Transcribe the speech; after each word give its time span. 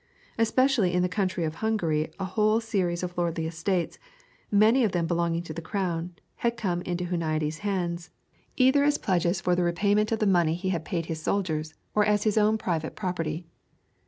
Especially 0.39 0.93
in 0.93 1.03
the 1.03 1.11
south 1.15 1.37
of 1.37 1.53
Hungary 1.57 2.11
a 2.17 2.25
whole 2.25 2.59
series 2.59 3.03
of 3.03 3.15
lordly 3.19 3.45
estates, 3.45 3.99
many 4.49 4.83
of 4.83 4.93
them 4.93 5.05
belonging 5.05 5.43
to 5.43 5.53
the 5.53 5.61
crown, 5.61 6.15
had 6.37 6.57
come 6.57 6.81
into 6.81 7.05
Huniades' 7.05 7.59
hands, 7.59 8.09
either 8.57 8.83
as 8.83 8.97
pledges 8.97 9.39
for 9.39 9.53
the 9.55 9.61
repayment 9.61 10.11
of 10.11 10.17
the 10.17 10.25
money 10.25 10.55
he 10.55 10.69
had 10.69 10.85
paid 10.85 11.05
his 11.05 11.21
soldiers, 11.21 11.75
or 11.93 12.03
as 12.03 12.23
his 12.23 12.35
own 12.35 12.57
private 12.57 12.95
property. 12.95 13.45